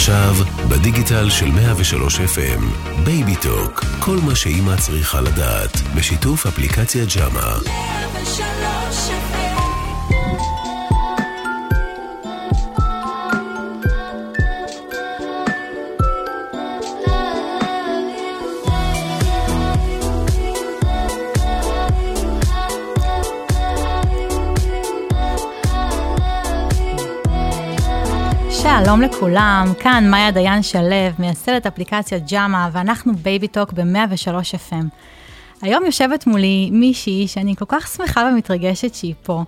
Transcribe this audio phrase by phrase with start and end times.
[0.00, 0.34] עכשיו,
[0.68, 2.62] בדיגיטל של 103 FM,
[3.04, 7.58] בייבי טוק, כל מה שאימא צריכה לדעת, בשיתוף אפליקציה ג'אמה.
[7.64, 9.29] 103
[28.90, 34.84] שלום לכולם, כאן מאיה דיין שלו, מייסדת אפליקציית ג'אמה, ואנחנו בייבי טוק ב-103 FM.
[35.62, 39.44] היום יושבת מולי מישהי שאני כל כך שמחה ומתרגשת שהיא פה.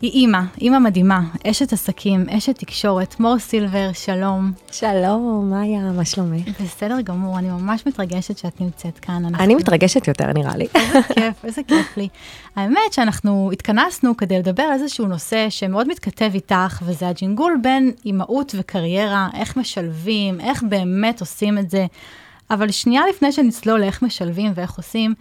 [0.00, 4.52] היא אימא, אימא מדהימה, אשת עסקים, אשת תקשורת, מור סילבר, שלום.
[4.72, 6.62] שלום, מאיה, מה שלומך?
[6.62, 9.24] בסדר גמור, אני ממש מתרגשת שאת נמצאת כאן.
[9.24, 9.44] אנחנו...
[9.44, 10.66] אני מתרגשת יותר, נראה לי.
[10.74, 12.08] איזה כיף, איזה כיף לי.
[12.56, 18.54] האמת שאנחנו התכנסנו כדי לדבר על איזשהו נושא שמאוד מתכתב איתך, וזה הג'ינגול בין אימהות
[18.58, 21.86] וקריירה, איך משלבים, איך באמת עושים את זה.
[22.50, 25.14] אבל שנייה לפני שנצלול לאיך משלבים ואיך עושים,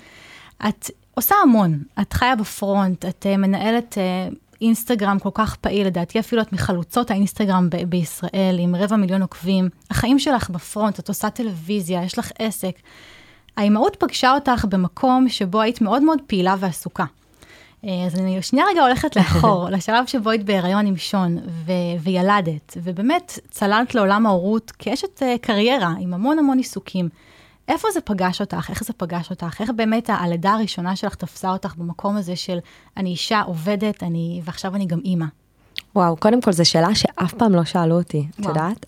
[0.70, 6.20] את עושה המון, את חיה בפרונט, את uh, מנהלת uh, אינסטגרם כל כך פעיל, לדעתי
[6.20, 9.70] אפילו את מחלוצות האינסטגרם ב- בישראל עם רבע מיליון עוקבים.
[9.90, 12.76] החיים שלך בפרונט, את עושה טלוויזיה, יש לך עסק.
[13.58, 17.06] האימהות פגשה אותך במקום שבו היית מאוד מאוד פעילה ועסוקה.
[17.86, 22.78] אה, אז אני שנייה רגע הולכת לאחור, לשלב שבו היית בהיריון עם שון ו- וילדת,
[22.84, 27.10] ובאמת צללת לעולם ההורות כאשת uh, קריירה עם המון המון עיסוקים.
[27.70, 28.70] איפה זה פגש אותך?
[28.70, 29.62] איך זה פגש אותך?
[29.62, 32.60] איך באמת הלידה הראשונה שלך תפסה אותך במקום הזה של
[32.98, 35.26] אני אישה עובדת, אני, ועכשיו אני גם אימא?
[35.96, 38.86] וואו, קודם כל זו שאלה שאף פעם לא שאלו אותי, את יודעת?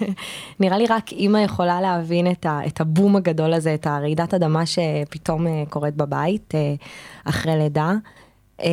[0.60, 4.66] נראה לי רק אימא יכולה להבין את, ה, את הבום הגדול הזה, את הרעידת אדמה
[4.66, 6.84] שפתאום uh, קורית בבית uh,
[7.24, 7.94] אחרי לידה.
[8.60, 8.64] Uh,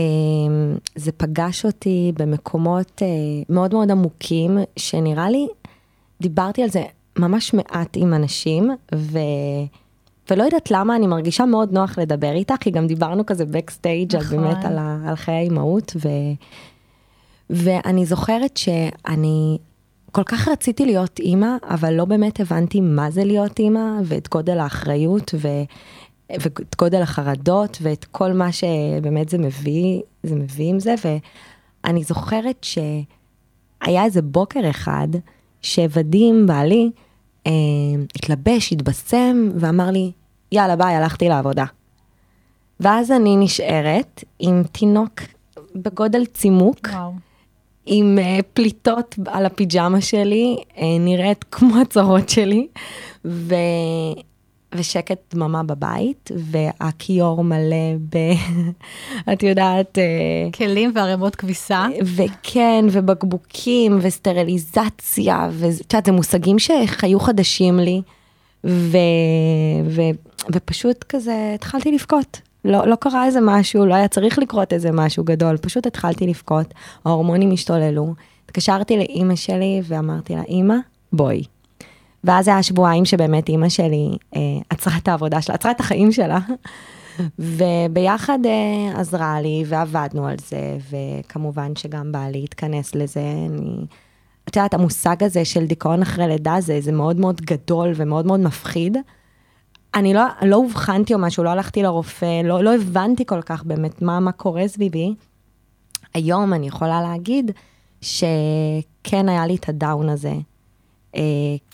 [0.95, 3.05] זה פגש אותי במקומות uh,
[3.49, 5.47] מאוד מאוד עמוקים, שנראה לי,
[6.21, 6.83] דיברתי על זה
[7.19, 9.19] ממש מעט עם אנשים, ו...
[10.31, 14.37] ולא יודעת למה, אני מרגישה מאוד נוח לדבר איתך, כי גם דיברנו כזה בקסטייג' נכון.
[14.37, 14.97] באמת על, ה...
[15.07, 16.07] על חיי האימהות, ו...
[17.49, 19.57] ואני זוכרת שאני
[20.11, 24.59] כל כך רציתי להיות אימא, אבל לא באמת הבנתי מה זה להיות אימא, ואת גודל
[24.59, 25.47] האחריות, ו...
[26.29, 30.95] ואת גודל החרדות, ואת כל מה שבאמת זה מביא, זה מביא עם זה,
[31.83, 35.07] ואני זוכרת שהיה איזה בוקר אחד,
[35.61, 36.91] שוודים, בעלי,
[38.15, 40.11] התלבש, התבשם, ואמר לי,
[40.51, 41.65] יאללה ביי, הלכתי לעבודה.
[42.79, 45.21] ואז אני נשארת עם תינוק
[45.75, 47.11] בגודל צימוק, וואו.
[47.85, 52.67] עם uh, פליטות על הפיג'מה שלי, uh, נראית כמו הצרות שלי,
[53.25, 53.55] ו...
[54.77, 58.17] ושקט דממה בבית, והכיור מלא ב...
[59.33, 59.97] את יודעת...
[59.97, 61.85] אה, כלים וערימות כביסה.
[62.15, 68.01] וכן, ובקבוקים, וסטריליזציה, ואת יודעת, זה מושגים שהיו חדשים לי,
[68.63, 68.97] ו...
[69.85, 70.01] ו...
[70.53, 72.41] ופשוט כזה התחלתי לבכות.
[72.65, 76.73] לא, לא קרה איזה משהו, לא היה צריך לקרות איזה משהו גדול, פשוט התחלתי לבכות,
[77.05, 78.13] ההורמונים השתוללו.
[78.45, 80.75] התקשרתי לאימא שלי ואמרתי לה, אימא,
[81.13, 81.43] בואי.
[82.23, 86.11] ואז זה היה שבועיים שבאמת אימא שלי אה, עצרה את העבודה שלה, עצרה את החיים
[86.11, 86.39] שלה.
[87.39, 93.21] וביחד אה, עזרה לי ועבדנו על זה, וכמובן שגם בעלי התכנס לזה.
[93.49, 93.85] אני,
[94.47, 98.39] את יודעת, המושג הזה של דיכאון אחרי לידה זה, זה מאוד מאוד גדול ומאוד מאוד
[98.39, 98.97] מפחיד.
[99.95, 104.01] אני לא, לא אובחנתי או משהו, לא הלכתי לרופא, לא, לא הבנתי כל כך באמת
[104.01, 105.13] מה, מה קורה סביבי.
[106.13, 107.51] היום אני יכולה להגיד
[108.01, 110.33] שכן היה לי את הדאון הזה.
[111.15, 111.21] אה,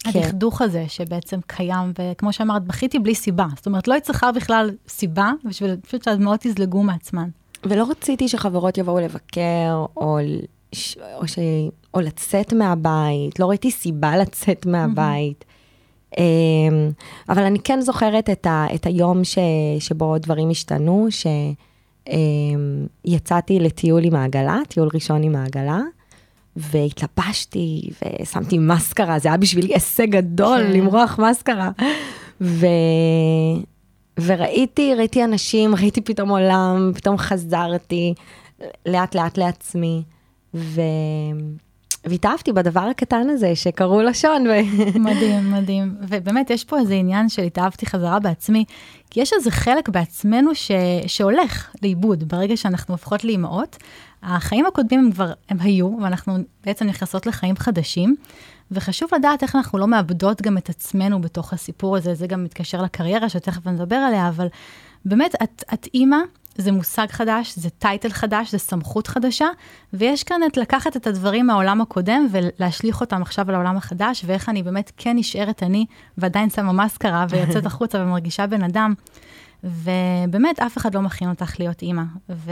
[0.05, 0.66] הדכדוך כן.
[0.66, 3.45] הזה שבעצם קיים, וכמו שאמרת, בכיתי בלי סיבה.
[3.55, 7.29] זאת אומרת, לא צריכה בכלל סיבה, בשביל פשוט שהדמעות יזלגו מעצמן.
[7.63, 10.19] ולא רציתי שחברות יבואו לבקר, או,
[11.17, 11.39] או, ש,
[11.94, 15.45] או לצאת מהבית, לא ראיתי סיבה לצאת מהבית.
[16.17, 16.91] אמ,
[17.29, 19.38] אבל אני כן זוכרת את, ה, את היום ש,
[19.79, 21.07] שבו דברים השתנו,
[23.05, 25.79] שיצאתי אמ, לטיול עם העגלה, טיול ראשון עם העגלה.
[26.55, 27.89] והתלבשתי
[28.21, 30.71] ושמתי מסקרה, זה היה בשבילי הישג גדול כן.
[30.71, 31.69] למרוח מסקרה.
[32.41, 32.65] ו...
[34.21, 38.13] וראיתי, ראיתי אנשים, ראיתי פתאום עולם, פתאום חזרתי
[38.85, 40.03] לאט לאט לעצמי,
[40.53, 40.81] ו...
[42.05, 44.47] והתאהבתי בדבר הקטן הזה שקראו לשון.
[44.47, 44.51] ו...
[44.99, 45.95] מדהים, מדהים.
[46.01, 48.65] ובאמת, יש פה איזה עניין של התאהבתי חזרה בעצמי,
[49.09, 50.71] כי יש איזה חלק בעצמנו ש...
[51.07, 53.77] שהולך לאיבוד ברגע שאנחנו הופכות לאימהות.
[54.23, 58.15] החיים הקודמים הם כבר, הם היו, ואנחנו בעצם נכנסות לחיים חדשים,
[58.71, 62.81] וחשוב לדעת איך אנחנו לא מאבדות גם את עצמנו בתוך הסיפור הזה, זה גם מתקשר
[62.81, 64.47] לקריירה שתכף נדבר עליה, אבל
[65.05, 66.17] באמת, את, את אימא
[66.57, 69.47] זה מושג חדש, זה טייטל חדש, זה סמכות חדשה,
[69.93, 74.49] ויש כאן את לקחת את הדברים מהעולם הקודם ולהשליך אותם עכשיו על העולם החדש, ואיך
[74.49, 75.85] אני באמת כן נשארת אני,
[76.17, 78.93] ועדיין שמה מסקרה ויוצאת החוצה ומרגישה בן אדם.
[79.63, 82.03] ובאמת, אף אחד לא מכין אותך להיות אימא.
[82.29, 82.51] ו...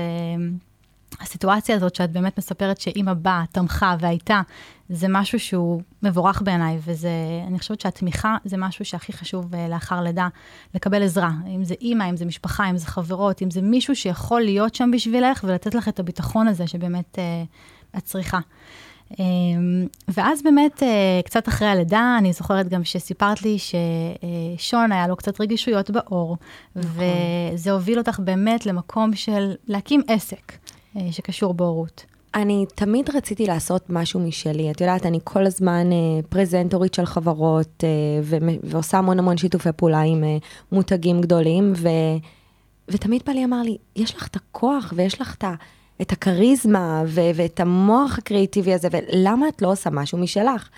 [1.19, 4.41] הסיטואציה הזאת שאת באמת מספרת שאימא באה, תמכה והייתה,
[4.89, 7.09] זה משהו שהוא מבורך בעיניי, וזה,
[7.47, 10.27] אני חושבת שהתמיכה זה משהו שהכי חשוב אה, לאחר לידה,
[10.75, 11.31] לקבל עזרה.
[11.55, 14.91] אם זה אימא, אם זה משפחה, אם זה חברות, אם זה מישהו שיכול להיות שם
[14.93, 17.43] בשבילך ולתת לך את הביטחון הזה שבאמת אה,
[17.97, 18.39] את צריכה.
[19.19, 19.25] אה,
[20.07, 25.41] ואז באמת, אה, קצת אחרי הלידה, אני זוכרת גם שסיפרת לי ששון היה לו קצת
[25.41, 26.37] רגישויות בעור,
[26.75, 26.91] נכון.
[27.53, 30.51] וזה הוביל אותך באמת למקום של להקים עסק.
[30.97, 32.05] אה, שקשור בהורות?
[32.35, 34.71] אני תמיד רציתי לעשות משהו משלי.
[34.71, 35.97] את יודעת, אני כל הזמן אה,
[36.29, 37.89] פרזנטורית של חברות, אה,
[38.23, 40.37] ו- ועושה המון המון שיתופי פעולה עם אה,
[40.71, 42.17] מותגים גדולים, ו-
[42.87, 45.43] ותמיד בעלי אמר לי, יש לך את הכוח ויש לך את,
[46.01, 50.69] את הכריזמה ו- ואת המוח הקריאיטיבי הזה, ולמה את לא עושה משהו משלך?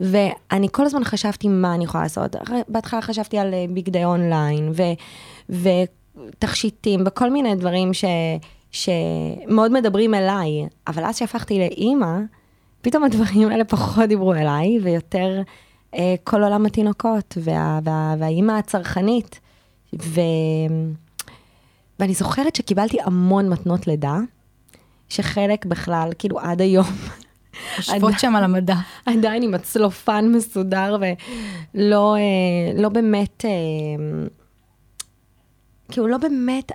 [0.00, 2.36] ואני כל הזמן חשבתי מה אני יכולה לעשות.
[2.68, 5.62] בהתחלה חשבתי על אה, בגדי אונליין, ו-
[6.28, 8.04] ותכשיטים, וכל מיני דברים ש...
[8.70, 12.18] שמאוד מדברים אליי, אבל אז שהפכתי לאימא,
[12.82, 15.42] פתאום הדברים האלה פחות דיברו אליי, ויותר
[15.94, 19.40] אה, כל עולם התינוקות, וה, וה, והאימא הצרכנית.
[20.02, 20.20] ו...
[21.98, 24.18] ואני זוכרת שקיבלתי המון מתנות לידה,
[25.08, 26.86] שחלק בכלל, כאילו עד היום.
[27.76, 28.76] יושבות שם על המדע.
[29.06, 30.96] עדיין עם הצלופן מסודר,
[31.74, 33.50] ולא אה, לא באמת, אה,
[35.88, 36.72] כאילו לא באמת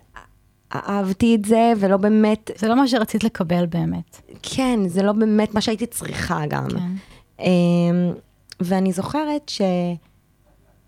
[0.73, 2.51] אהבתי את זה, ולא באמת...
[2.57, 4.21] זה לא מה שרצית לקבל באמת.
[4.41, 6.67] כן, זה לא באמת מה שהייתי צריכה גם.
[6.69, 6.91] כן.
[7.39, 8.13] אמ,
[8.59, 9.51] ואני זוכרת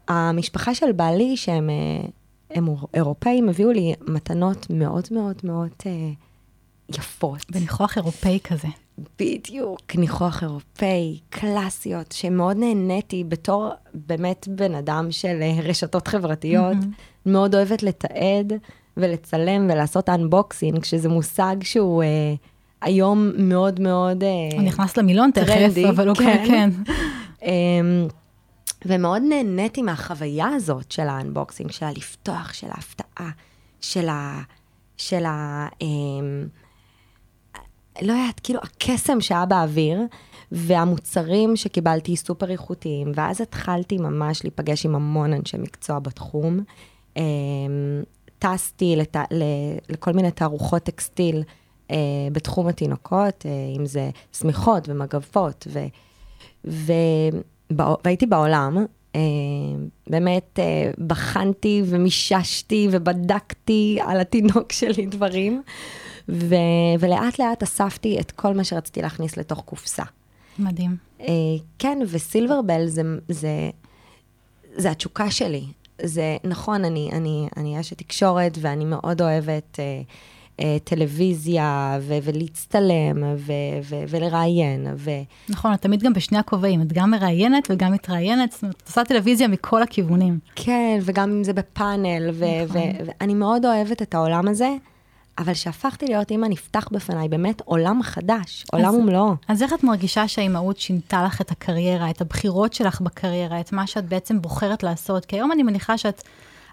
[0.10, 2.08] שהמשפחה של בעלי, שהם אה,
[2.52, 5.92] הם אירופאים, הביאו לי מתנות מאוד מאוד מאוד אה,
[6.90, 7.52] יפות.
[7.52, 8.68] בניחוח אירופאי כזה.
[9.20, 17.26] בדיוק, ניחוח אירופאי, קלאסיות, שמאוד נהניתי בתור באמת בן אדם של אה, רשתות חברתיות, mm-hmm.
[17.26, 18.54] מאוד אוהבת לתעד.
[18.98, 22.08] ולצלם ולעשות unboxing, שזה מושג שהוא אה,
[22.82, 24.24] היום מאוד מאוד...
[24.24, 26.44] אה, הוא נכנס למילון תכף, אבל הוא כן.
[26.48, 26.70] כן.
[27.44, 28.08] אה,
[28.86, 33.30] ומאוד נהניתי מהחוויה הזאת של ה unboxing, של הלפתוח, של ההפתעה,
[33.82, 34.42] של ה...
[34.98, 35.68] של ה...
[35.82, 35.88] אה,
[38.02, 40.02] לא יודעת, כאילו הקסם שהיה באוויר,
[40.52, 46.60] והמוצרים שקיבלתי סופר איכותיים, ואז התחלתי ממש להיפגש עם המון אנשי מקצוע בתחום.
[48.40, 49.16] טסתי לת...
[49.90, 51.44] לכל מיני תערוכות טקסטיל
[51.92, 51.98] אה,
[52.32, 55.80] בתחום התינוקות, אה, אם זה שמיכות ומגבות, ו...
[56.66, 56.94] ו...
[58.04, 58.86] והייתי בעולם,
[59.16, 59.22] אה,
[60.08, 65.62] באמת אה, בחנתי ומיששתי ובדקתי על התינוק שלי דברים,
[66.30, 66.56] ו...
[67.00, 70.04] ולאט לאט אספתי את כל מה שרציתי להכניס לתוך קופסה.
[70.60, 70.96] מדהים.
[71.22, 71.26] אה,
[71.80, 73.70] כן, וסילברבל זה, זה,
[74.76, 75.64] זה התשוקה שלי.
[76.04, 80.02] זה נכון, אני, אני, אני אשת תקשורת ואני מאוד אוהבת אה,
[80.60, 83.54] אה, טלוויזיה ו- ולהצטלם ו-
[83.84, 84.88] ו- ולראיין.
[84.96, 85.12] ו...
[85.50, 89.04] נכון, את תמיד גם בשני הכובעים, את גם מראיינת וגם מתראיינת, זאת אומרת, את עושה
[89.04, 90.40] טלוויזיה מכל הכיוונים.
[90.56, 92.82] כן, וגם אם זה בפאנל, ו- נכון.
[92.82, 94.70] ו- ואני מאוד אוהבת את העולם הזה.
[95.38, 99.36] אבל כשהפכתי להיות אימא, נפתח בפניי באמת עולם חדש, עולם ומלואו.
[99.48, 103.88] אז איך את מרגישה שהאימהות שינתה לך את הקריירה, את הבחירות שלך בקריירה, את מה
[103.88, 105.26] שאת בעצם בוחרת לעשות?
[105.26, 106.24] כי היום אני מניחה שאת...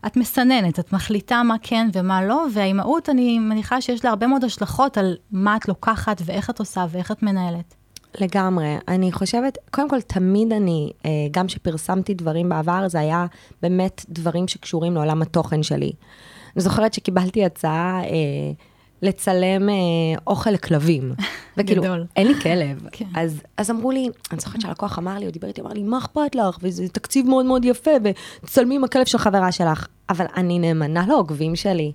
[0.06, 4.44] את מסננת, את מחליטה מה כן ומה לא, והאימהות, אני מניחה שיש לה הרבה מאוד
[4.44, 7.74] השלכות על מה את לוקחת ואיך את עושה ואיך את מנהלת.
[8.20, 8.76] לגמרי.
[8.88, 13.26] אני חושבת, קודם כל, תמיד אני, אה, גם כשפרסמתי דברים בעבר, זה היה
[13.62, 15.92] באמת דברים שקשורים לעולם התוכן שלי.
[16.56, 18.08] אני זוכרת שקיבלתי הצעה אה,
[19.02, 19.74] לצלם אה,
[20.26, 21.12] אוכל לכלבים.
[21.56, 22.06] וכאילו, גדול.
[22.16, 22.88] אין לי כלב.
[22.92, 23.04] כן.
[23.14, 25.98] אז, אז אמרו לי, אני זוכרת שהלקוח אמר לי, הוא דיבר איתי, אמר לי, מה
[25.98, 26.58] אכפת לך?
[26.62, 27.90] וזה תקציב מאוד מאוד יפה,
[28.42, 29.86] ותצלמי עם הכלב של חברה שלך.
[30.08, 31.92] אבל אני נאמנה לעוקבים שלי.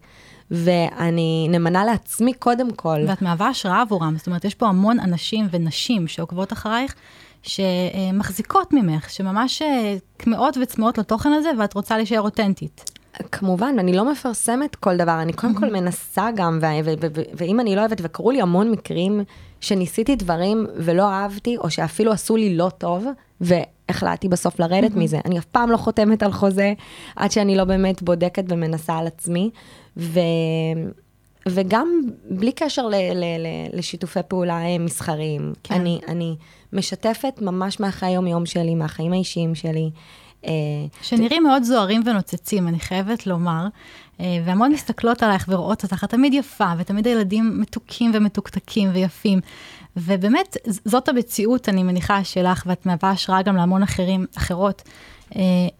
[0.51, 2.99] ואני נאמנה לעצמי קודם כל.
[3.07, 6.95] ואת מהווה השראה עבורם, זאת אומרת, יש פה המון אנשים ונשים שעוקבות אחרייך,
[7.43, 9.61] שמחזיקות ממך, שממש
[10.19, 12.98] כמהות אה, וצמאות לתוכן הזה, ואת רוצה להישאר אותנטית.
[13.31, 16.59] כמובן, אני לא מפרסמת כל דבר, אני קודם כל מנסה גם,
[17.33, 19.23] ואם אני לא אוהבת, וקרו לי המון מקרים
[19.61, 23.05] שניסיתי דברים ולא אהבתי, או שאפילו עשו לי לא טוב,
[23.41, 25.19] והחלטתי בסוף לרדת מזה.
[25.25, 26.73] אני אף פעם לא חותמת על חוזה,
[27.15, 29.49] עד שאני לא באמת בודקת ומנסה על עצמי.
[29.97, 30.19] ו...
[31.47, 35.53] וגם בלי קשר ל- ל- ל- לשיתופי פעולה אה, מסחריים.
[35.63, 35.75] כן.
[35.75, 36.35] אני, אני
[36.73, 39.89] משתפת ממש מהחיי היום-יום שלי, מהחיים האישיים שלי.
[41.01, 43.67] שנראים מאוד זוהרים ונוצצים, אני חייבת לומר.
[44.19, 49.39] והמון מסתכלות עלייך ורואות אותך, את תמיד יפה, ותמיד הילדים מתוקים ומתוקתקים ויפים.
[49.97, 54.81] ובאמת, זאת המציאות, אני מניחה, שלך, ואת מהווה השראה גם להמון אחרים, אחרות.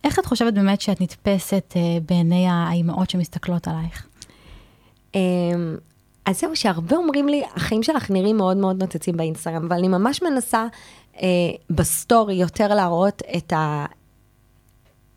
[0.04, 1.74] איך את חושבת באמת שאת נתפסת
[2.06, 4.08] בעיני האימהות שמסתכלות עלייך?
[6.26, 10.22] אז זהו, שהרבה אומרים לי, החיים שלך נראים מאוד מאוד נוצצים באינסטגרם, אבל אני ממש
[10.22, 10.66] מנסה
[11.22, 11.28] אה,
[11.70, 13.86] בסטורי יותר להראות את, ה,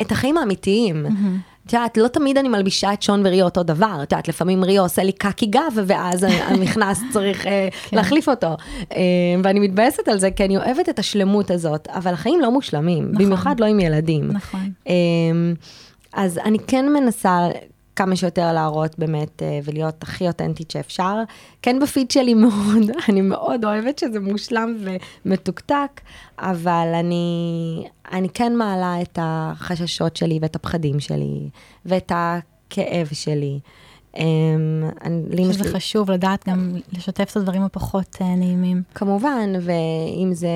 [0.02, 1.06] את החיים האמיתיים.
[1.06, 1.52] Mm-hmm.
[1.66, 4.82] את יודעת, לא תמיד אני מלבישה את שון וריו אותו דבר, את יודעת, לפעמים ריו
[4.82, 7.96] עושה לי קקי גב, ואז המכנס צריך אה, כן.
[7.96, 8.56] להחליף אותו.
[8.92, 9.00] אה,
[9.44, 13.24] ואני מתבאסת על זה, כי אני אוהבת את השלמות הזאת, אבל החיים לא מושלמים, נכון.
[13.24, 14.28] במיוחד לא עם ילדים.
[14.32, 14.70] נכון.
[14.88, 14.94] אה,
[16.12, 17.48] אז אני כן מנסה
[17.96, 21.16] כמה שיותר להראות באמת אה, ולהיות הכי אותנטית שאפשר.
[21.62, 24.76] כן בפיד שלי מאוד, אני מאוד אוהבת שזה מושלם
[25.24, 26.00] ומתוקתק,
[26.38, 31.48] אבל אני, אני כן מעלה את החששות שלי ואת הפחדים שלי
[31.86, 33.60] ואת הכאב שלי.
[34.16, 34.90] אמ,
[35.52, 38.82] שזה חשוב לדעת גם לשתף את הדברים הפחות אה, נעימים.
[38.94, 40.48] כמובן, ואם זה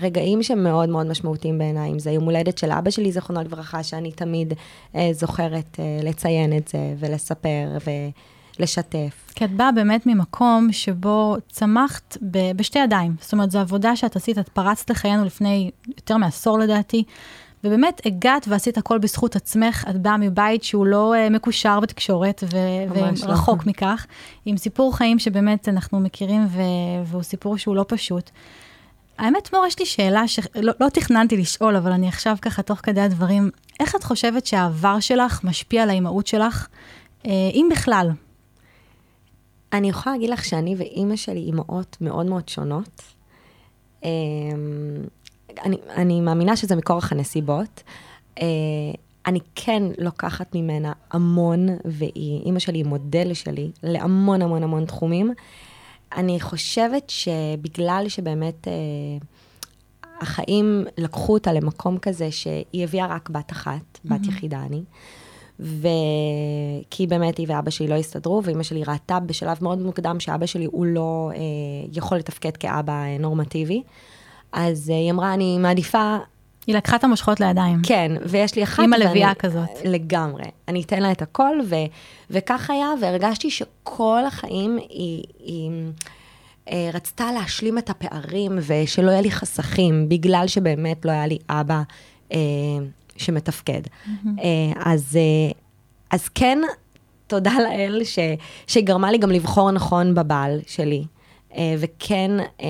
[0.00, 4.12] רגעים שמאוד מאוד משמעותיים בעיניי, אם זה יום הולדת של אבא שלי, זכרונו לברכה, שאני
[4.12, 4.52] תמיד
[4.94, 7.78] אה, זוכרת אה, לציין את זה ולספר
[8.58, 9.32] ולשתף.
[9.34, 12.16] כי את באה באמת ממקום שבו צמחת
[12.56, 13.14] בשתי ידיים.
[13.20, 17.04] זאת אומרת, זו עבודה שאת עשית, את פרצת לחיינו לפני יותר מעשור לדעתי.
[17.66, 22.98] ובאמת הגעת ועשית הכל בזכות עצמך, את באה מבית שהוא לא uh, מקושר בתקשורת ו-
[23.26, 23.70] ורחוק לא.
[23.70, 24.06] מכך,
[24.44, 28.30] עם סיפור חיים שבאמת אנחנו מכירים ו- והוא סיפור שהוא לא פשוט.
[29.18, 33.00] האמת, מור, יש לי שאלה שלא לא תכננתי לשאול, אבל אני עכשיו ככה, תוך כדי
[33.00, 36.66] הדברים, איך את חושבת שהעבר שלך משפיע על האימהות שלך,
[37.26, 38.10] אה, אם בכלל?
[39.72, 43.02] אני יכולה להגיד לך שאני ואימא שלי אימהות מאוד מאוד שונות.
[45.50, 47.82] אה, אני, אני מאמינה שזה מכורח הנסיבות.
[48.38, 48.42] Uh,
[49.26, 55.32] אני כן לוקחת ממנה המון, והיא, אימא שלי היא מודל שלי להמון המון המון תחומים.
[56.16, 59.24] אני חושבת שבגלל שבאמת uh,
[60.20, 64.08] החיים לקחו אותה למקום כזה שהיא הביאה רק בת אחת, mm-hmm.
[64.08, 64.82] בת יחידה אני,
[65.60, 70.64] וכי באמת היא ואבא שלי לא הסתדרו, ואימא שלי ראתה בשלב מאוד מוקדם שאבא שלי
[70.64, 71.36] הוא לא uh,
[71.92, 73.82] יכול לתפקד כאבא uh, נורמטיבי.
[74.52, 76.16] אז היא אמרה, אני מעדיפה...
[76.66, 77.78] היא לקחה את המושכות לידיים.
[77.82, 78.82] כן, ויש לי אחת...
[78.82, 79.68] אימא לביאה כזאת.
[79.84, 80.44] לגמרי.
[80.68, 81.74] אני אתן לה את הכל, ו,
[82.30, 85.24] וכך היה, והרגשתי שכל החיים היא...
[85.38, 85.70] היא
[86.70, 91.82] אה, רצתה להשלים את הפערים ושלא יהיה לי חסכים, בגלל שבאמת לא היה לי אבא
[92.32, 92.38] אה,
[93.16, 93.80] שמתפקד.
[93.84, 94.28] Mm-hmm.
[94.38, 95.52] אה, אז, אה,
[96.10, 96.58] אז כן,
[97.26, 98.18] תודה לאל ש,
[98.66, 101.04] שגרמה לי גם לבחור נכון בבעל שלי.
[101.56, 102.66] אה, וכן, אה,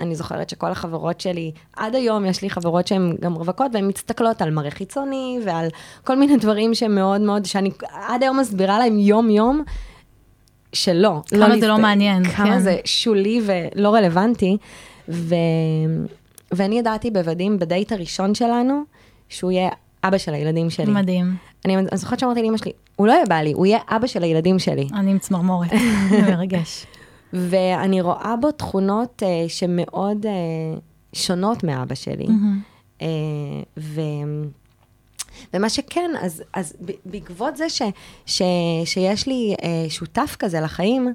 [0.00, 4.42] אני זוכרת שכל החברות שלי, עד היום יש לי חברות שהן גם רווקות, והן מסתכלות
[4.42, 5.66] על מראה חיצוני ועל
[6.04, 7.70] כל מיני דברים שהם מאוד מאוד, שאני
[8.08, 9.62] עד היום מסבירה להם יום-יום,
[10.72, 11.22] שלא.
[11.26, 12.24] כמה לא זה לא מעניין.
[12.24, 12.58] כמה כן.
[12.58, 14.56] זה שולי ולא רלוונטי.
[15.08, 15.34] ו...
[16.52, 18.82] ואני ידעתי בוודים, בדייט הראשון שלנו,
[19.28, 19.68] שהוא יהיה
[20.04, 20.92] אבא של הילדים שלי.
[20.92, 21.36] מדהים.
[21.64, 24.58] אני, אני זוכרת שאמרתי לאמא שלי, הוא לא יהיה בעלי, הוא יהיה אבא של הילדים
[24.58, 24.88] שלי.
[24.94, 25.70] אני עם צמרמורת,
[26.10, 26.86] זה מרגש.
[27.32, 30.80] ואני רואה בו תכונות uh, שמאוד uh,
[31.12, 32.26] שונות מאבא שלי.
[32.26, 33.00] Mm-hmm.
[33.00, 33.04] Uh,
[33.78, 34.00] ו...
[35.54, 37.82] ומה שכן, אז, אז בעקבות זה ש,
[38.26, 38.42] ש,
[38.84, 41.14] שיש לי uh, שותף כזה לחיים,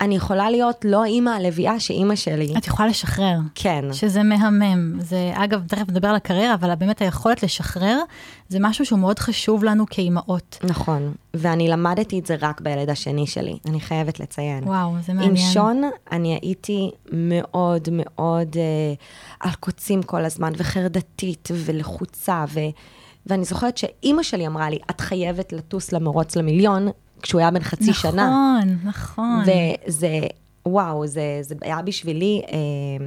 [0.00, 2.54] אני יכולה להיות לא אימא הלוויה שאימא שלי.
[2.58, 3.36] את יכולה לשחרר.
[3.54, 3.84] כן.
[3.92, 5.00] שזה מהמם.
[5.00, 7.98] זה, אגב, תכף נדבר על הקריירה, אבל באמת היכולת לשחרר,
[8.48, 10.58] זה משהו שהוא מאוד חשוב לנו כאימהות.
[10.64, 14.64] נכון, ואני למדתי את זה רק בילד השני שלי, אני חייבת לציין.
[14.64, 15.30] וואו, זה מעניין.
[15.30, 18.94] עם שון, אני הייתי מאוד מאוד אה,
[19.40, 22.60] על קוצים כל הזמן, וחרדתית, ולחוצה, ו...
[23.26, 26.88] ואני זוכרת שאימא שלי אמרה לי, את חייבת לטוס למרוץ למיליון,
[27.22, 28.58] כשהוא היה בן חצי נכון, שנה.
[28.60, 29.42] נכון, נכון.
[29.86, 30.18] וזה,
[30.66, 33.06] וואו, זה, זה היה בשבילי אה,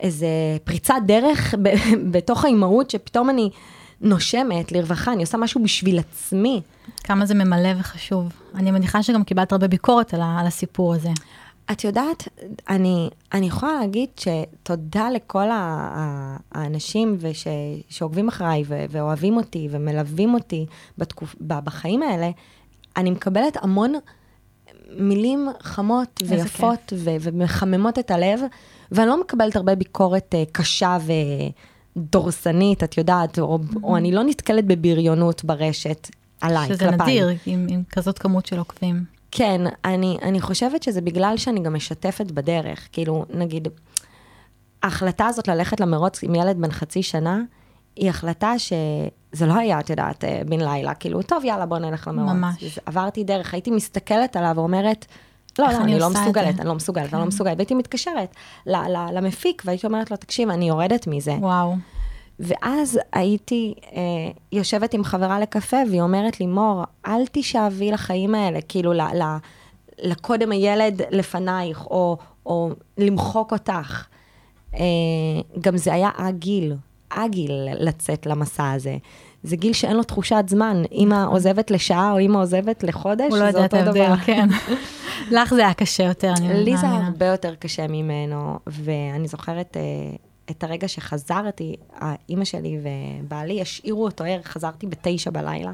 [0.00, 0.28] איזה
[0.64, 1.68] פריצת דרך ב,
[2.12, 3.50] בתוך האימהות, שפתאום אני
[4.00, 6.60] נושמת לרווחה, אני עושה משהו בשביל עצמי.
[7.04, 8.28] כמה זה ממלא וחשוב.
[8.54, 11.10] אני מניחה שגם קיבלת הרבה ביקורת על, על הסיפור הזה.
[11.72, 12.28] את יודעת,
[12.68, 15.48] אני, אני יכולה להגיד שתודה לכל
[16.52, 17.46] האנשים וש,
[17.88, 20.66] שעוקבים אחריי ואוהבים אותי ומלווים אותי
[20.98, 22.30] בתקופ, בחיים האלה,
[22.96, 23.94] אני מקבלת המון
[24.96, 28.40] מילים חמות ויפות ו- ומחממות את הלב,
[28.92, 30.98] ואני לא מקבלת הרבה ביקורת uh, קשה
[31.96, 33.76] ודורסנית, את יודעת, או, mm-hmm.
[33.82, 36.08] או אני לא נתקלת בבריונות ברשת
[36.40, 36.96] עליי, שזה כלפיי.
[36.96, 39.04] שזה נדיר, עם, עם כזאת כמות של עוקבים.
[39.30, 42.88] כן, אני, אני חושבת שזה בגלל שאני גם משתפת בדרך.
[42.92, 43.68] כאילו, נגיד,
[44.82, 47.42] ההחלטה הזאת ללכת למרוץ עם ילד בן חצי שנה,
[47.96, 48.54] היא החלטה
[49.34, 52.30] שזה לא היה, את יודעת, אה, בן לילה, כאילו, טוב, יאללה, בוא נלך למרוץ.
[52.32, 52.78] ממש.
[52.86, 55.06] עברתי דרך, הייתי מסתכלת עליו ואומרת,
[55.58, 57.20] לא, איך לא, אני לא מסוגלת, זה?" אני לא מסוגלת, אני.
[57.20, 57.56] לא מסוגלת.
[57.56, 58.36] והייתי מתקשרת
[59.12, 61.32] למפיק, והייתי אומרת לו, תקשיב, אני יורדת מזה.
[61.32, 61.76] וואו.
[62.40, 64.00] ואז הייתי אה,
[64.52, 69.36] יושבת עם חברה לקפה, והיא אומרת לי, מור, אל תשאבי לחיים האלה, כאילו, ל- ל-
[70.02, 74.06] לקודם הילד לפנייך, או, או למחוק אותך.
[74.74, 74.80] אה,
[75.60, 76.74] גם זה היה הגיל,
[77.10, 78.96] הגיל לצאת למסע הזה.
[79.42, 80.82] זה גיל שאין לו תחושת זמן.
[80.92, 83.38] אמא עוזבת לשעה או אמא עוזבת לחודש, נכון.
[83.38, 84.16] הוא לא זה יודע את אותו ההבדל, דבר.
[84.16, 84.48] כן.
[85.36, 87.06] לך זה היה קשה יותר, אני לי זה מאמינה.
[87.06, 89.82] הרבה יותר קשה ממנו, ואני זוכרת אה,
[90.50, 91.76] את הרגע שחזרתי,
[92.28, 95.72] אימא שלי ובעלי השאירו אותו ער, חזרתי בתשע בלילה,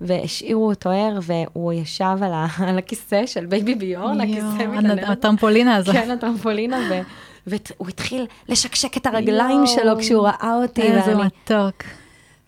[0.00, 4.98] והשאירו אותו ער, והוא ישב על, ה, על הכיסא של בייבי ביורן, הכיסא מתנענע.
[4.98, 5.94] הטרמפולינה הזאת.
[5.94, 7.00] כן, הטרמפולינה, ו...
[7.46, 9.66] והוא התחיל לשקשק את הרגליים יואו.
[9.66, 11.22] שלו כשהוא ראה אותי, איזה ואני...
[11.24, 11.82] מתוק.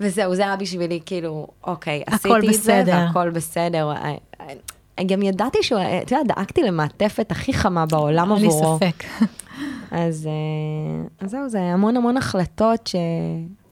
[0.00, 2.93] וזהו, זה היה בשבילי, כאילו, אוקיי, עשיתי את זה, בסדר.
[2.93, 3.91] והכל בסדר.
[3.91, 4.15] אה,
[4.99, 8.79] אה, גם ידעתי שהוא, אה, את יודעת, דאגתי למעטפת הכי חמה בעולם אין לי עבורו.
[8.79, 9.05] ספק.
[9.91, 10.29] אז
[11.21, 12.97] אז זהו, זה המון המון החלטות ש...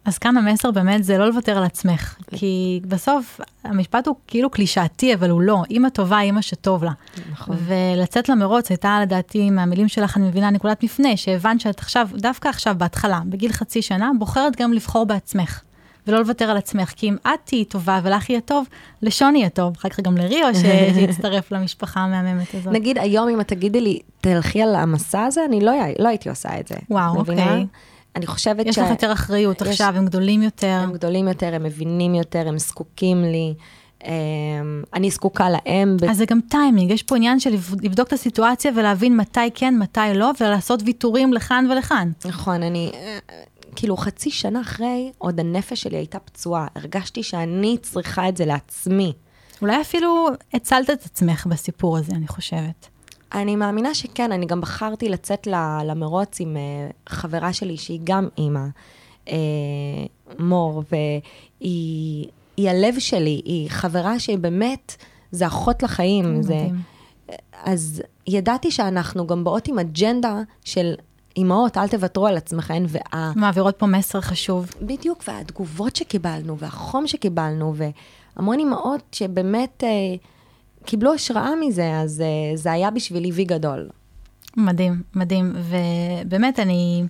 [0.04, 5.14] אז כאן המסר באמת זה לא לוותר על עצמך, כי בסוף המשפט הוא כאילו קלישאתי,
[5.14, 5.62] אבל הוא לא.
[5.70, 6.90] אימא טובה, אימא שטוב לה.
[7.32, 7.56] נכון.
[7.66, 12.74] ולצאת למרוץ הייתה לדעתי מהמילים שלך, אני מבינה, נקודת מפנה, שהבנת שאת עכשיו, דווקא עכשיו,
[12.78, 15.60] בהתחלה, בגיל חצי שנה, בוחרת גם לבחור בעצמך.
[16.06, 18.66] ולא לוותר על עצמך, כי אם את תהיי טובה ולך יהיה טוב,
[19.02, 20.48] לשון יהיה טוב, אחר כך גם לריו
[20.94, 22.72] שיצטרף למשפחה המהממת הזאת.
[22.72, 26.60] נגיד היום, אם את תגידי לי, תלכי על המסע הזה, אני לא, לא הייתי עושה
[26.60, 26.74] את זה.
[26.90, 27.16] וואו?
[27.16, 27.66] אוקיי.
[28.16, 28.78] אני חושבת יש ש...
[28.78, 30.66] לך יותר אחריות יש- עכשיו, הם גדולים יותר.
[30.82, 33.54] הם גדולים יותר, הם מבינים יותר, הם זקוקים לי.
[34.04, 34.10] אה,
[34.94, 35.96] אני זקוקה להם.
[36.00, 39.50] ב- אז זה גם טיימינג, יש פה עניין של לב- לבדוק את הסיטואציה ולהבין מתי
[39.54, 42.10] כן, מתי לא, ולעשות ויתורים לכאן ולכאן.
[42.24, 43.18] נכון, אני, אה,
[43.76, 46.66] כאילו חצי שנה אחרי, עוד הנפש שלי הייתה פצועה.
[46.76, 49.12] הרגשתי שאני צריכה את זה לעצמי.
[49.62, 52.88] אולי אפילו הצלת את עצמך בסיפור הזה, אני חושבת.
[53.34, 58.28] אני מאמינה שכן, אני גם בחרתי לצאת ל- למרוץ עם אה, חברה שלי, שהיא גם
[58.38, 58.66] אימא,
[59.28, 59.34] אה,
[60.38, 62.26] מור, והיא
[62.56, 64.96] היא הלב שלי, היא חברה שהיא באמת,
[65.30, 66.42] זה אחות לחיים.
[66.42, 66.80] זה, מדהים.
[67.64, 70.94] אז ידעתי שאנחנו גם באות עם אג'נדה של
[71.36, 73.32] אימהות, אל תוותרו על עצמכן, וה...
[73.36, 74.70] מעבירות פה מסר חשוב.
[74.82, 77.74] בדיוק, והתגובות שקיבלנו, והחום שקיבלנו,
[78.36, 79.88] והמון אימהות שבאמת אה,
[80.84, 83.88] קיבלו השראה מזה, אז אה, זה היה בשבילי וי גדול.
[84.56, 85.52] מדהים, מדהים.
[85.56, 87.04] ובאמת, אני...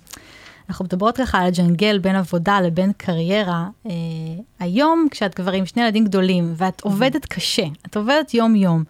[0.69, 3.67] אנחנו מדברות ככה על הג'נגל בין עבודה לבין קריירה.
[3.85, 3.91] אה,
[4.59, 8.83] היום, כשאת כבר עם שני ילדים גדולים, ואת עובדת קשה, את עובדת יום-יום,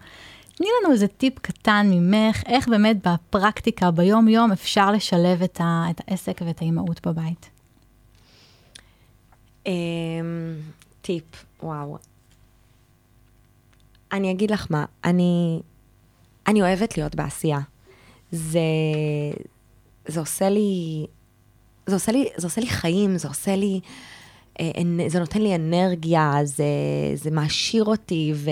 [0.54, 6.00] תני לנו איזה טיפ קטן ממך, איך באמת בפרקטיקה, ביום-יום, אפשר לשלב את, ה, את
[6.06, 7.50] העסק ואת האימהות בבית.
[9.66, 9.72] אמ,
[11.02, 11.98] טיפ, וואו.
[14.12, 15.60] אני אגיד לך מה, אני,
[16.46, 17.60] אני אוהבת להיות בעשייה.
[18.32, 18.60] זה,
[20.06, 21.06] זה עושה לי,
[21.86, 23.80] זה עושה לי, זה עושה לי חיים, זה עושה לי,
[24.60, 24.70] אה,
[25.08, 26.64] זה נותן לי אנרגיה, זה,
[27.14, 28.50] זה מעשיר אותי, ו,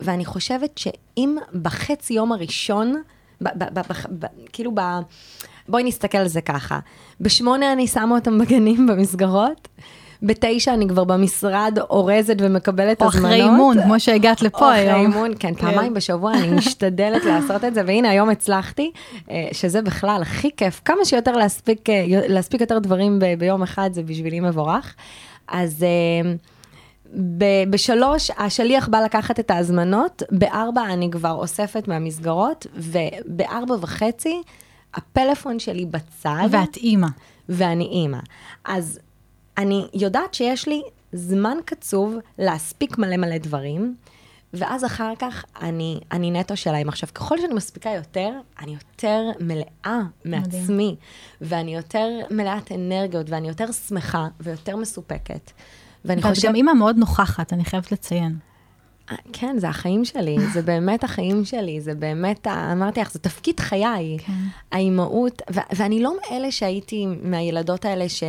[0.00, 3.02] ואני חושבת שאם בחצי יום הראשון,
[3.40, 4.80] ב, ב, ב, ב, ב, כאילו ב...
[5.68, 6.78] בואי נסתכל על זה ככה.
[7.20, 9.68] בשמונה אני שמה אותם בגנים, במסגרות.
[10.22, 13.26] בתשע אני כבר במשרד אורזת ומקבלת או הזמנות.
[13.26, 15.00] אחרי אימון, כמו שהגעת או לפה אחרי היום.
[15.12, 18.90] אימון, כן, פעמיים בשבוע אני משתדלת לעשות את זה, והנה היום הצלחתי,
[19.30, 23.90] אה, שזה בכלל הכי כיף, כמה שיותר להספיק, אה, להספיק יותר דברים ב- ביום אחד,
[23.92, 24.94] זה בשבילי מבורך.
[25.48, 26.32] אז אה,
[27.38, 34.42] ב- בשלוש, השליח בא לקחת את ההזמנות, בארבע אני כבר אוספת מהמסגרות, ובארבע וחצי
[34.94, 36.48] הפלאפון שלי בצד.
[36.50, 37.06] ואת אימא.
[37.48, 38.18] ואני אימא.
[38.64, 38.98] אז
[39.58, 43.94] אני יודעת שיש לי זמן קצוב להספיק מלא מלא דברים,
[44.54, 46.88] ואז אחר כך אני, אני נטו שלהם.
[46.88, 50.96] עכשיו, ככל שאני מספיקה יותר, אני יותר מלאה מעצמי,
[51.40, 55.50] ואני יותר מלאת אנרגיות, ואני יותר שמחה ויותר מסופקת.
[56.04, 56.48] ואני ואת חושבת...
[56.48, 58.38] גם אימא מאוד נוכחת, אני חייבת לציין.
[59.32, 64.18] כן, זה החיים שלי, זה באמת החיים שלי, זה באמת, אמרתי לך, זה תפקיד חיי,
[64.18, 64.32] כן.
[64.72, 68.22] האימהות, ו- ואני לא מאלה שהייתי מהילדות האלה ש...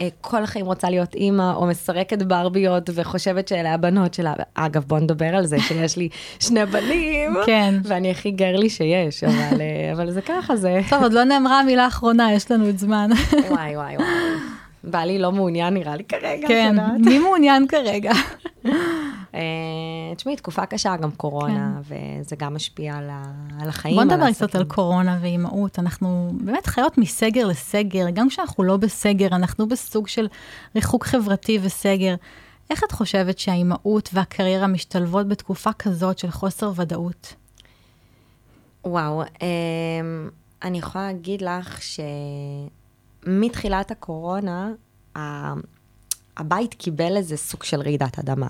[0.00, 4.32] אה, כל החיים רוצה להיות אימא, או מסרקת ברביות, וחושבת שאלה הבנות שלה.
[4.54, 6.08] אגב, בוא נדבר על זה, שיש לי
[6.46, 7.74] שני בנים, כן.
[7.84, 10.80] ואני הכי גרלי שיש, אבל, אה, אבל זה ככה, זה...
[10.90, 13.10] טוב, עוד לא נאמרה המילה האחרונה, יש לנו את זמן.
[13.50, 14.08] וואי, וואי, וואי.
[14.84, 16.76] בעלי לא מעוניין נראה לי כרגע, כן?
[16.98, 18.12] מי מעוניין כרגע?
[19.34, 21.96] אה, תשמעי, תקופה קשה, גם קורונה, כן.
[22.20, 23.22] וזה גם משפיע על, ה,
[23.60, 23.94] על החיים.
[23.94, 25.78] בוא נדבר קצת על קורונה ואימהות.
[25.78, 30.26] אנחנו באמת חיות מסגר לסגר, גם כשאנחנו לא בסגר, אנחנו בסוג של
[30.74, 32.14] ריחוק חברתי וסגר.
[32.70, 37.34] איך את חושבת שהאימהות והקריירה משתלבות בתקופה כזאת של חוסר ודאות?
[38.84, 39.28] וואו, אמ,
[40.62, 41.78] אני יכולה להגיד לך
[43.24, 44.72] שמתחילת הקורונה,
[46.36, 48.48] הבית קיבל איזה סוג של רעידת אדמה.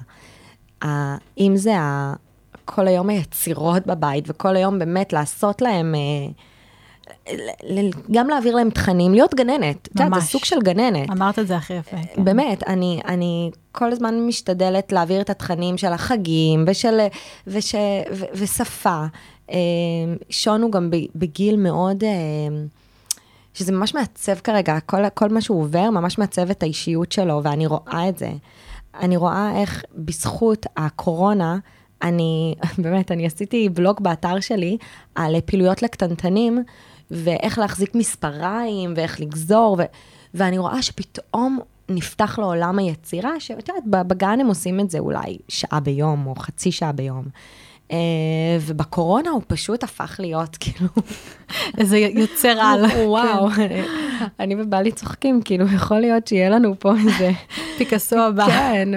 [1.39, 1.75] אם זה
[2.65, 5.95] כל היום היצירות בבית, וכל היום באמת לעשות להם...
[5.95, 6.33] אה,
[8.11, 9.61] גם להעביר להם תכנים, להיות גננת.
[9.61, 9.77] ממש.
[9.87, 11.11] את יודעת, זה סוג של גננת.
[11.11, 11.97] אמרת את זה הכי יפה.
[12.15, 12.25] כן.
[12.25, 17.01] באמת, אני, אני כל הזמן משתדלת להעביר את התכנים של החגים ושל,
[17.47, 17.75] וש,
[18.13, 19.05] ו, ושפה.
[19.51, 19.57] אה,
[20.31, 22.11] שון הוא גם בגיל מאוד, אה,
[23.55, 27.67] שזה ממש מעצב כרגע, כל, כל מה שהוא עובר ממש מעצב את האישיות שלו, ואני
[27.67, 28.33] רואה את זה.
[29.01, 31.59] אני רואה איך בזכות הקורונה,
[32.03, 34.79] אני, באמת, אני עשיתי בלוג באתר שלי
[35.15, 36.63] על פעילויות לקטנטנים,
[37.11, 39.83] ואיך להחזיק מספריים, ואיך לגזור, ו,
[40.35, 45.39] ואני רואה שפתאום נפתח לו עולם היצירה, שאת יודעת, בגן הם עושים את זה אולי
[45.49, 47.25] שעה ביום, או חצי שעה ביום.
[47.89, 47.95] Uh,
[48.61, 50.89] ובקורונה הוא פשוט הפך להיות כאילו...
[51.79, 52.85] איזה יוצר על.
[53.07, 53.49] וואו,
[54.41, 57.31] אני ובעלי צוחקים, כאילו, יכול להיות שיהיה לנו פה איזה...
[57.79, 58.47] פיקאסו הבא.
[58.47, 58.89] כן,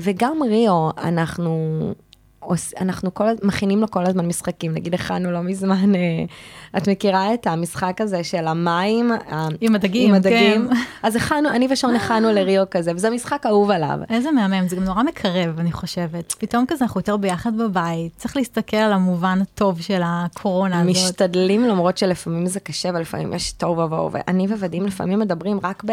[0.00, 1.80] וגם ריו, אנחנו
[2.80, 6.00] אנחנו כל, מכינים לו כל הזמן משחקים, נגיד הכנו לא מזמן, אה,
[6.76, 9.12] את מכירה את המשחק הזה של המים?
[9.60, 10.68] עם הדגים, עם הדגים.
[10.68, 10.76] כן.
[11.06, 13.98] אז הכנו, אני ושון הכנו לריו כזה, וזה משחק אהוב עליו.
[14.10, 16.34] איזה מהמם, זה גם נורא מקרב, אני חושבת.
[16.38, 20.90] פתאום כזה אנחנו יותר ביחד בבית, צריך להסתכל על המובן הטוב של הקורונה הזאת.
[20.90, 25.84] משתדלים, למרות שלפעמים זה קשה, ולפעמים יש תוהו ובוהו, ואני ווודים לפעמים מדברים רק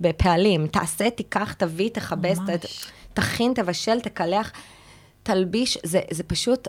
[0.00, 2.38] בפעלים, תעשה, תיקח, תביא, תכבס,
[3.14, 4.52] תכין, תבשל, תקלח.
[5.24, 6.68] תלביש, זה, זה פשוט,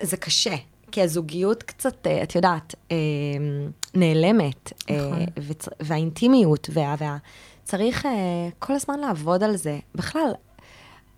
[0.00, 0.54] זה קשה.
[0.92, 2.96] כי הזוגיות קצת, אה, את יודעת, אה,
[3.94, 5.26] נעלמת, אה, נכון.
[5.80, 7.16] והאינטימיות, וה, וה,
[7.64, 8.06] צריך
[8.58, 9.78] כל הזמן לעבוד על זה.
[9.94, 10.32] בכלל,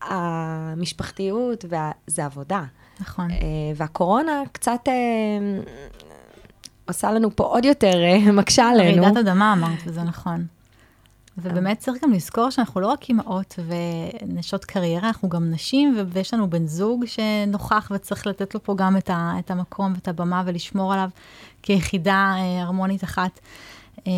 [0.03, 2.65] המשפחתיות וה, זה עבודה.
[3.01, 3.29] נכון.
[3.77, 4.81] והקורונה קצת
[6.89, 7.95] עושה לנו פה עוד יותר,
[8.33, 9.03] מקשה עלינו.
[9.03, 10.47] רעידת אדמה אמרת, וזה נכון.
[11.39, 16.51] ובאמת צריך גם לזכור שאנחנו לא רק אימהות ונשות קריירה, אנחנו גם נשים, ויש לנו
[16.51, 20.93] בן זוג שנוכח וצריך לתת לו פה גם את, ה, את המקום ואת הבמה ולשמור
[20.93, 21.09] עליו
[21.63, 23.41] כיחידה אה, הרמונית אחת.
[24.07, 24.13] אה,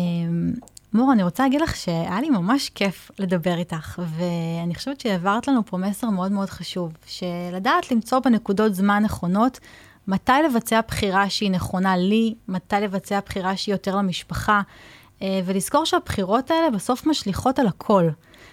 [0.93, 5.65] מור, אני רוצה להגיד לך שהיה לי ממש כיף לדבר איתך, ואני חושבת שהעברת לנו
[5.65, 9.59] פה מסר מאוד מאוד חשוב, שלדעת למצוא בנקודות זמן נכונות,
[10.07, 14.61] מתי לבצע בחירה שהיא נכונה לי, מתי לבצע בחירה שהיא יותר למשפחה.
[15.21, 18.09] אה, ולזכור שהבחירות האלה בסוף משליכות על הכל.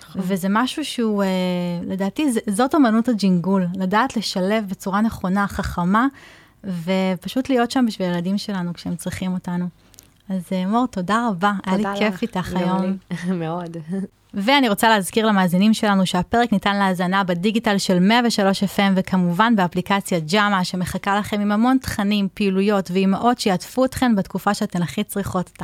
[0.09, 0.22] נכון.
[0.25, 1.29] וזה משהו שהוא, אה,
[1.83, 6.07] לדעתי, זאת אמנות הג'ינגול, לדעת לשלב בצורה נכונה, חכמה,
[6.64, 9.66] ופשוט להיות שם בשביל הילדים שלנו כשהם צריכים אותנו.
[10.29, 12.96] אז אה, מור, תודה רבה, תודה היה לי כיף איתך היום.
[13.40, 13.77] מאוד.
[14.35, 20.64] ואני רוצה להזכיר למאזינים שלנו שהפרק ניתן להאזנה בדיגיטל של 103 FM וכמובן באפליקציית ג'אמה
[20.64, 25.59] שמחכה לכם עם המון תכנים, פעילויות ואימהות שיעטפו אתכן בתקופה שאתן הכי צריכות אותה.